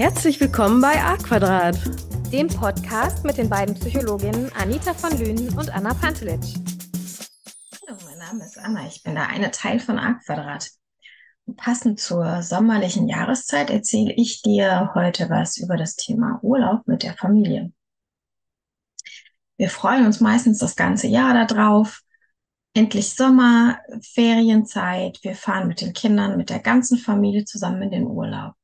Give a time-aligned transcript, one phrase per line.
[0.00, 1.78] Herzlich willkommen bei A Quadrat,
[2.32, 6.54] dem Podcast mit den beiden Psychologinnen Anita von Lünen und Anna Pantelitsch.
[7.86, 8.86] Hallo, mein Name ist Anna.
[8.86, 10.70] Ich bin der eine Teil von A Quadrat.
[11.58, 17.12] Passend zur sommerlichen Jahreszeit erzähle ich dir heute was über das Thema Urlaub mit der
[17.12, 17.70] Familie.
[19.58, 22.00] Wir freuen uns meistens das ganze Jahr darauf.
[22.72, 25.18] Endlich Sommer, Ferienzeit.
[25.20, 28.54] Wir fahren mit den Kindern, mit der ganzen Familie zusammen in den Urlaub.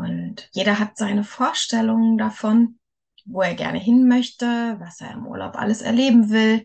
[0.00, 2.78] Und jeder hat seine Vorstellungen davon,
[3.26, 4.46] wo er gerne hin möchte,
[4.78, 6.64] was er im Urlaub alles erleben will,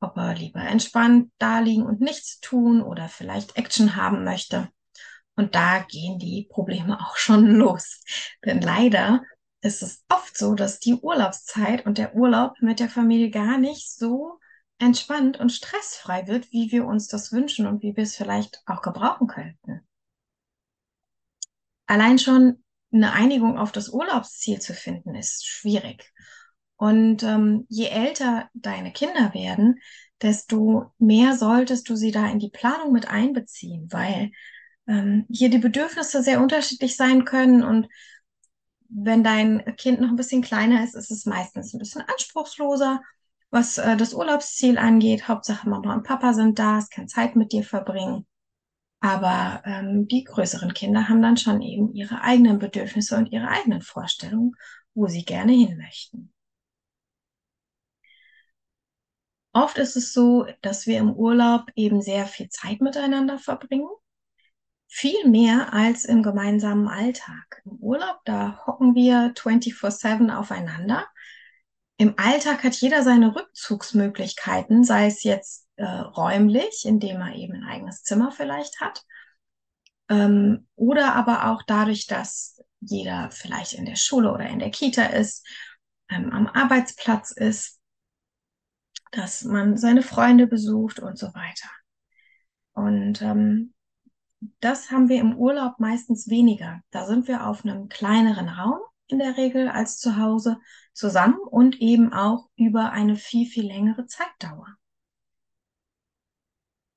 [0.00, 4.68] ob er lieber entspannt da liegen und nichts tun oder vielleicht Action haben möchte.
[5.34, 8.00] Und da gehen die Probleme auch schon los.
[8.44, 9.22] Denn leider
[9.60, 13.92] ist es oft so, dass die Urlaubszeit und der Urlaub mit der Familie gar nicht
[13.92, 14.38] so
[14.78, 18.82] entspannt und stressfrei wird, wie wir uns das wünschen und wie wir es vielleicht auch
[18.82, 19.86] gebrauchen könnten.
[21.92, 26.10] Allein schon eine Einigung auf das Urlaubsziel zu finden, ist schwierig.
[26.76, 29.78] Und ähm, je älter deine Kinder werden,
[30.22, 34.30] desto mehr solltest du sie da in die Planung mit einbeziehen, weil
[34.86, 37.88] ähm, hier die Bedürfnisse sehr unterschiedlich sein können und
[38.88, 43.02] wenn dein Kind noch ein bisschen kleiner ist, ist es meistens ein bisschen anspruchsloser,
[43.50, 45.28] was äh, das Urlaubsziel angeht.
[45.28, 48.26] Hauptsache Mama und Papa sind da, es kann Zeit mit dir verbringen.
[49.02, 53.82] Aber ähm, die größeren Kinder haben dann schon eben ihre eigenen Bedürfnisse und ihre eigenen
[53.82, 54.54] Vorstellungen,
[54.94, 56.32] wo sie gerne hin möchten.
[59.52, 63.90] Oft ist es so, dass wir im Urlaub eben sehr viel Zeit miteinander verbringen
[64.94, 67.62] viel mehr als im gemeinsamen Alltag.
[67.64, 71.06] Im Urlaub, da hocken wir 24-7 aufeinander.
[71.96, 77.64] Im Alltag hat jeder seine Rückzugsmöglichkeiten, sei es jetzt äh, räumlich, indem er eben ein
[77.64, 79.04] eigenes Zimmer vielleicht hat,
[80.08, 85.06] ähm, oder aber auch dadurch, dass jeder vielleicht in der Schule oder in der Kita
[85.06, 85.46] ist,
[86.08, 87.80] ähm, am Arbeitsplatz ist,
[89.10, 91.68] dass man seine Freunde besucht und so weiter.
[92.74, 93.74] Und ähm,
[94.60, 96.80] das haben wir im Urlaub meistens weniger.
[96.90, 100.58] Da sind wir auf einem kleineren Raum in der Regel als zu Hause
[100.92, 104.76] zusammen und eben auch über eine viel, viel längere Zeitdauer.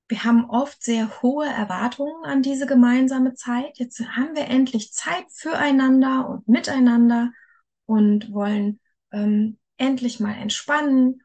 [0.08, 3.78] Wir haben oft sehr hohe Erwartungen an diese gemeinsame Zeit.
[3.78, 7.32] Jetzt haben wir endlich Zeit füreinander und miteinander
[7.86, 8.80] und wollen
[9.12, 11.22] ähm, endlich mal entspannen.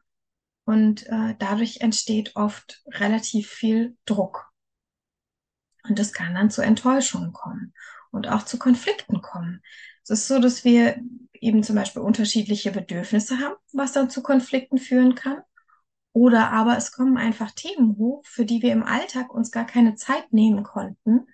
[0.64, 4.50] Und äh, dadurch entsteht oft relativ viel Druck.
[5.88, 7.74] Und es kann dann zu Enttäuschungen kommen
[8.10, 9.62] und auch zu Konflikten kommen.
[10.04, 11.00] Es ist so, dass wir
[11.32, 15.42] eben zum Beispiel unterschiedliche Bedürfnisse haben, was dann zu Konflikten führen kann.
[16.12, 19.94] Oder aber es kommen einfach Themen hoch, für die wir im Alltag uns gar keine
[19.94, 21.26] Zeit nehmen konnten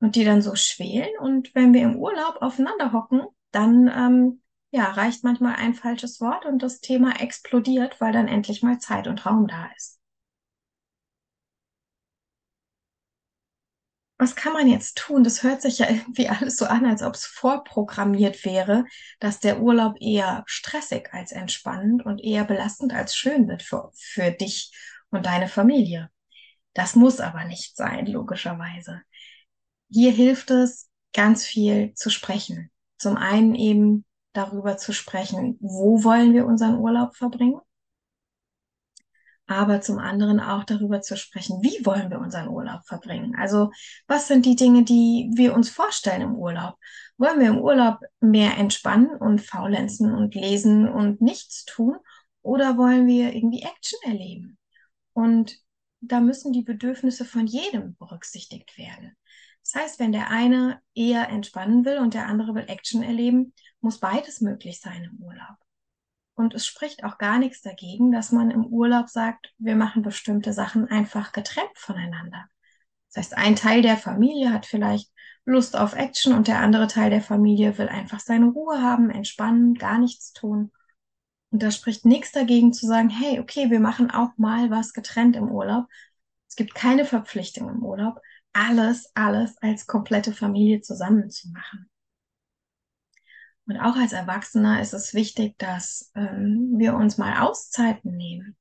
[0.00, 1.10] und die dann so schwelen.
[1.20, 4.42] Und wenn wir im Urlaub aufeinander hocken, dann ähm,
[4.72, 9.08] ja, reicht manchmal ein falsches Wort und das Thema explodiert, weil dann endlich mal Zeit
[9.08, 9.99] und Raum da ist.
[14.20, 15.24] Was kann man jetzt tun?
[15.24, 18.84] Das hört sich ja irgendwie alles so an, als ob es vorprogrammiert wäre,
[19.18, 24.30] dass der Urlaub eher stressig als entspannend und eher belastend als schön wird für, für
[24.30, 24.72] dich
[25.10, 26.10] und deine Familie.
[26.74, 29.02] Das muss aber nicht sein, logischerweise.
[29.88, 32.70] Hier hilft es, ganz viel zu sprechen.
[32.98, 37.60] Zum einen eben darüber zu sprechen, wo wollen wir unseren Urlaub verbringen?
[39.50, 43.34] Aber zum anderen auch darüber zu sprechen, wie wollen wir unseren Urlaub verbringen?
[43.36, 43.72] Also
[44.06, 46.76] was sind die Dinge, die wir uns vorstellen im Urlaub?
[47.18, 51.96] Wollen wir im Urlaub mehr entspannen und faulenzen und lesen und nichts tun?
[52.42, 54.56] Oder wollen wir irgendwie Action erleben?
[55.14, 55.58] Und
[56.00, 59.16] da müssen die Bedürfnisse von jedem berücksichtigt werden.
[59.64, 63.98] Das heißt, wenn der eine eher entspannen will und der andere will Action erleben, muss
[63.98, 65.56] beides möglich sein im Urlaub.
[66.40, 70.54] Und es spricht auch gar nichts dagegen, dass man im Urlaub sagt, wir machen bestimmte
[70.54, 72.46] Sachen einfach getrennt voneinander.
[73.12, 75.10] Das heißt, ein Teil der Familie hat vielleicht
[75.44, 79.74] Lust auf Action und der andere Teil der Familie will einfach seine Ruhe haben, entspannen,
[79.74, 80.72] gar nichts tun.
[81.50, 85.36] Und da spricht nichts dagegen zu sagen, hey, okay, wir machen auch mal was getrennt
[85.36, 85.88] im Urlaub.
[86.48, 88.18] Es gibt keine Verpflichtung im Urlaub,
[88.54, 91.89] alles, alles als komplette Familie zusammen zu machen.
[93.70, 98.56] Und auch als Erwachsener ist es wichtig, dass ähm, wir uns mal Auszeiten nehmen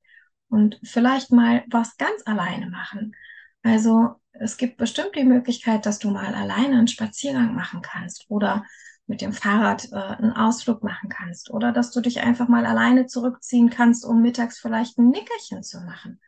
[0.49, 3.15] und vielleicht mal was ganz alleine machen.
[3.63, 8.63] Also es gibt bestimmt die Möglichkeit, dass du mal alleine einen Spaziergang machen kannst oder
[9.07, 13.07] mit dem Fahrrad äh, einen Ausflug machen kannst oder dass du dich einfach mal alleine
[13.07, 16.21] zurückziehen kannst, um mittags vielleicht ein Nickerchen zu machen.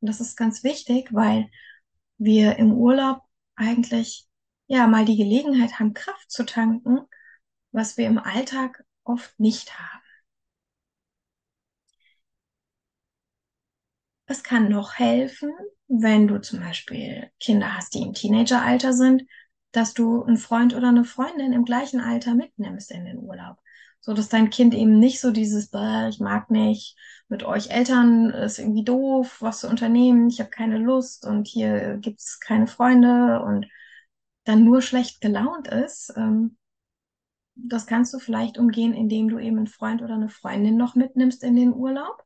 [0.00, 1.48] Und das ist ganz wichtig, weil
[2.18, 3.22] wir im Urlaub
[3.56, 4.28] eigentlich
[4.66, 7.00] ja mal die Gelegenheit haben, Kraft zu tanken
[7.72, 10.02] was wir im Alltag oft nicht haben.
[14.26, 15.50] Es kann noch helfen,
[15.88, 19.24] wenn du zum Beispiel Kinder hast, die im Teenageralter sind,
[19.72, 23.56] dass du einen Freund oder eine Freundin im gleichen Alter mitnimmst in den Urlaub.
[24.00, 25.70] So dass dein Kind eben nicht so dieses,
[26.10, 26.96] ich mag nicht,
[27.28, 31.96] mit euch Eltern ist irgendwie doof, was zu unternehmen, ich habe keine Lust und hier
[31.98, 33.66] gibt's keine Freunde und
[34.44, 36.12] dann nur schlecht gelaunt ist.
[36.16, 36.56] Ähm,
[37.58, 41.42] das kannst du vielleicht umgehen, indem du eben einen Freund oder eine Freundin noch mitnimmst
[41.42, 42.22] in den Urlaub.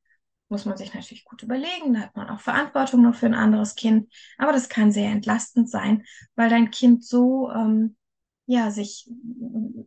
[0.49, 3.75] Muss man sich natürlich gut überlegen, da hat man auch Verantwortung noch für ein anderes
[3.75, 6.05] Kind, aber das kann sehr entlastend sein,
[6.37, 7.96] weil dein Kind so ähm,
[8.44, 9.11] ja sich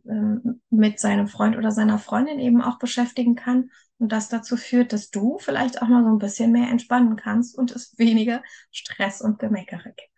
[0.08, 4.92] ähm, mit seinem Freund oder seiner Freundin eben auch beschäftigen kann und das dazu führt,
[4.92, 8.42] dass du vielleicht auch mal so ein bisschen mehr entspannen kannst und es weniger
[8.72, 10.15] Stress und Gemeckere gibt.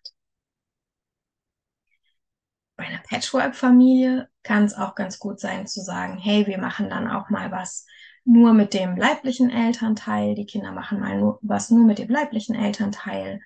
[2.79, 7.11] Bei einer Patchwork-Familie kann es auch ganz gut sein zu sagen, hey, wir machen dann
[7.11, 7.85] auch mal was
[8.25, 12.55] nur mit dem leiblichen Elternteil, die Kinder machen mal nur, was nur mit dem leiblichen
[12.55, 13.41] Elternteil.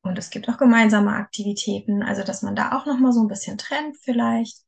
[0.00, 3.28] Und es gibt auch gemeinsame Aktivitäten, also dass man da auch noch mal so ein
[3.28, 4.62] bisschen trennt vielleicht,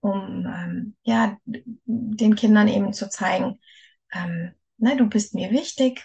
[0.00, 3.60] um ähm, ja den Kindern eben zu zeigen,
[4.12, 6.04] ähm, ne, du bist mir wichtig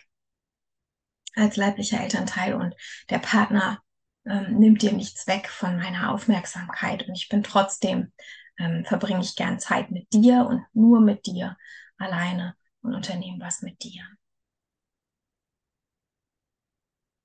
[1.34, 2.76] als leiblicher Elternteil und
[3.10, 3.82] der Partner
[4.30, 8.12] ähm, nimmt dir nichts weg von meiner Aufmerksamkeit und ich bin trotzdem
[8.60, 11.58] ähm, verbringe ich gern Zeit mit dir und nur mit dir
[11.98, 14.04] alleine und unternehme was mit dir.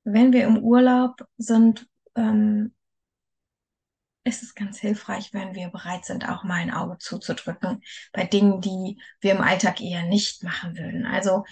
[0.05, 2.75] wenn wir im Urlaub sind, ähm,
[4.25, 7.83] ist es ganz hilfreich, wenn wir bereit sind, auch mal ein Auge zuzudrücken
[8.13, 11.07] bei Dingen, die wir im Alltag eher nicht machen würden.
[11.07, 11.45] Also,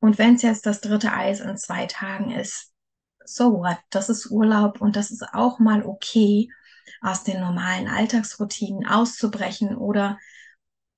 [0.00, 2.72] und wenn es jetzt das dritte Eis in zwei Tagen ist,
[3.28, 3.78] so what?
[3.90, 6.48] Das ist Urlaub und das ist auch mal okay,
[7.00, 10.18] aus den normalen Alltagsroutinen auszubrechen oder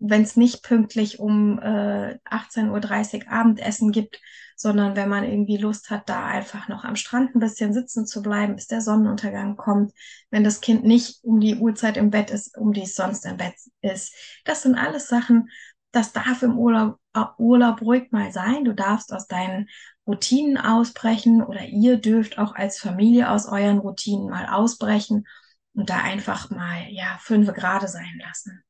[0.00, 4.20] wenn es nicht pünktlich um äh, 18.30 Uhr Abendessen gibt,
[4.56, 8.22] sondern wenn man irgendwie Lust hat, da einfach noch am Strand ein bisschen sitzen zu
[8.22, 9.92] bleiben, bis der Sonnenuntergang kommt,
[10.30, 13.36] wenn das Kind nicht um die Uhrzeit im Bett ist, um die es sonst im
[13.36, 14.14] Bett ist.
[14.44, 15.48] Das sind alles Sachen,
[15.92, 18.64] das darf im Urlaub, äh, Urlaub ruhig mal sein.
[18.64, 19.68] Du darfst aus deinen
[20.06, 25.26] Routinen ausbrechen oder ihr dürft auch als Familie aus euren Routinen mal ausbrechen
[25.74, 28.62] und da einfach mal, ja, fünf Grade sein lassen.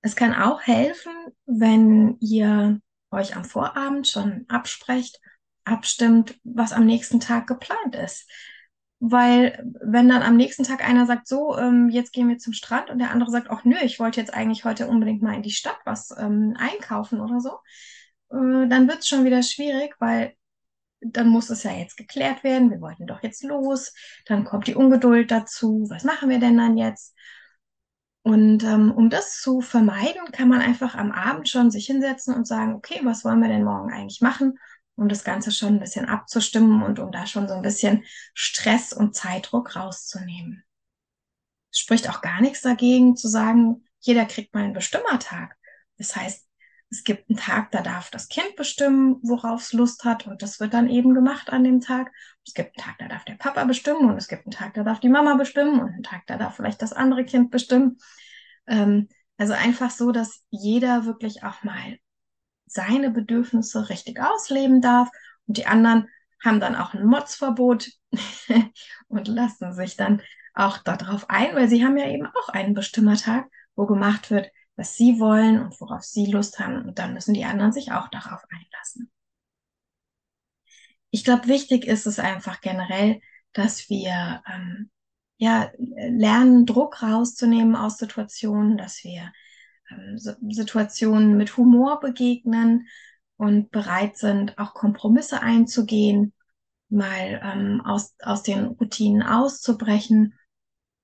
[0.00, 1.12] Es kann auch helfen,
[1.46, 2.80] wenn ihr
[3.10, 5.18] euch am Vorabend schon absprecht,
[5.64, 8.28] abstimmt, was am nächsten Tag geplant ist.
[9.00, 12.90] Weil wenn dann am nächsten Tag einer sagt, so, ähm, jetzt gehen wir zum Strand
[12.90, 15.50] und der andere sagt, ach nö, ich wollte jetzt eigentlich heute unbedingt mal in die
[15.50, 17.58] Stadt was ähm, einkaufen oder so,
[18.30, 20.34] äh, dann wird es schon wieder schwierig, weil
[21.00, 23.92] dann muss es ja jetzt geklärt werden, wir wollten doch jetzt los,
[24.26, 27.14] dann kommt die Ungeduld dazu, was machen wir denn dann jetzt?
[28.22, 32.46] Und ähm, um das zu vermeiden, kann man einfach am Abend schon sich hinsetzen und
[32.46, 34.58] sagen, okay, was wollen wir denn morgen eigentlich machen?
[34.96, 38.92] Um das Ganze schon ein bisschen abzustimmen und um da schon so ein bisschen Stress
[38.92, 40.64] und Zeitdruck rauszunehmen.
[41.72, 45.56] Es spricht auch gar nichts dagegen zu sagen, jeder kriegt mal einen Bestimmertag.
[45.98, 46.46] Das heißt,
[46.90, 50.60] es gibt einen Tag, da darf das Kind bestimmen, worauf es Lust hat und das
[50.60, 52.12] wird dann eben gemacht an dem Tag.
[52.46, 54.84] Es gibt einen Tag, da darf der Papa bestimmen und es gibt einen Tag, da
[54.84, 57.98] darf die Mama bestimmen und einen Tag, da darf vielleicht das andere Kind bestimmen.
[58.68, 61.98] Ähm, also einfach so, dass jeder wirklich auch mal
[62.66, 65.08] seine Bedürfnisse richtig ausleben darf
[65.46, 66.08] und die anderen
[66.42, 67.88] haben dann auch ein Motzverbot
[69.08, 70.22] und lassen sich dann
[70.54, 74.96] auch darauf ein, weil sie haben ja eben auch einen Bestimmertag, wo gemacht wird, was
[74.96, 76.84] sie wollen und worauf sie Lust haben.
[76.84, 79.10] Und dann müssen die anderen sich auch darauf einlassen.
[81.10, 83.20] Ich glaube, wichtig ist es einfach generell,
[83.52, 84.90] dass wir ähm,
[85.36, 89.32] ja lernen, Druck rauszunehmen aus Situationen, dass wir
[90.16, 92.86] Situationen mit Humor begegnen
[93.36, 96.32] und bereit sind, auch Kompromisse einzugehen,
[96.88, 100.34] mal ähm, aus, aus den Routinen auszubrechen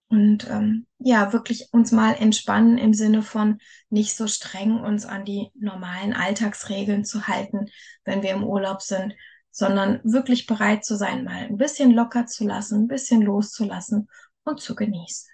[0.09, 3.59] und ähm, ja, wirklich uns mal entspannen im Sinne von
[3.91, 7.67] nicht so streng uns an die normalen Alltagsregeln zu halten,
[8.05, 9.15] wenn wir im Urlaub sind,
[9.53, 14.09] sondern wirklich bereit zu sein, mal ein bisschen locker zu lassen, ein bisschen loszulassen
[14.43, 15.29] und zu genießen.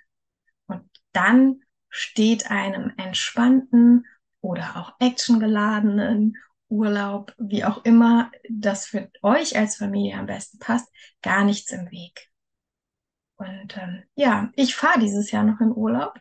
[0.67, 1.61] Und dann
[1.97, 4.07] steht einem entspannten
[4.43, 6.37] oder auch actiongeladenen
[6.69, 11.91] Urlaub, wie auch immer das für euch als Familie am besten passt, gar nichts im
[11.91, 12.29] Weg.
[13.37, 16.19] Und ähm, ja, ich fahre dieses Jahr noch in Urlaub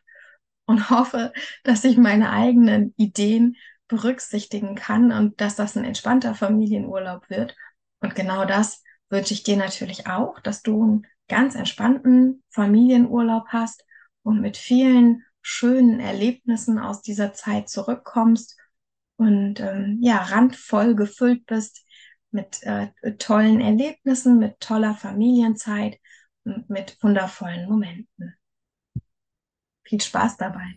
[0.66, 3.58] und hoffe, dass ich meine eigenen Ideen
[3.90, 7.54] berücksichtigen kann und dass das ein entspannter Familienurlaub wird.
[8.00, 13.84] Und genau das wünsche ich dir natürlich auch, dass du einen ganz entspannten Familienurlaub hast
[14.24, 18.58] und mit vielen schönen Erlebnissen aus dieser Zeit zurückkommst
[19.16, 21.86] und ähm, ja, randvoll gefüllt bist
[22.32, 22.88] mit äh,
[23.20, 26.00] tollen Erlebnissen, mit toller Familienzeit
[26.46, 28.34] und mit wundervollen Momenten.
[29.84, 30.74] Viel Spaß dabei.